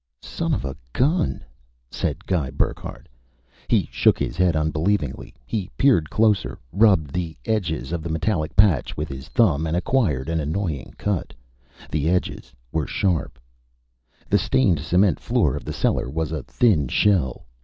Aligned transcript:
"Son 0.23 0.51
of 0.51 0.65
a 0.65 0.75
gun," 0.93 1.45
said 1.91 2.25
Guy 2.25 2.49
Burckhardt. 2.49 3.07
He 3.67 3.87
shook 3.91 4.17
his 4.17 4.35
head 4.35 4.55
unbelievingly. 4.55 5.35
He 5.45 5.69
peered 5.77 6.09
closer, 6.09 6.57
rubbed 6.71 7.13
the 7.13 7.37
edges 7.45 7.91
of 7.91 8.01
the 8.01 8.09
metallic 8.09 8.55
patch 8.55 8.97
with 8.97 9.07
his 9.09 9.27
thumb 9.27 9.67
and 9.67 9.77
acquired 9.77 10.27
an 10.27 10.39
annoying 10.39 10.95
cut 10.97 11.35
the 11.91 12.09
edges 12.09 12.51
were 12.71 12.87
sharp. 12.87 13.37
The 14.27 14.39
stained 14.39 14.79
cement 14.79 15.19
floor 15.19 15.55
of 15.55 15.65
the 15.65 15.71
cellar 15.71 16.09
was 16.09 16.31
a 16.31 16.41
thin 16.41 16.87
shell. 16.87 17.45